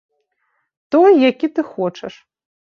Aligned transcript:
Той, 0.95 1.11
які 1.31 1.47
ты 1.55 1.61
хочаш. 1.77 2.13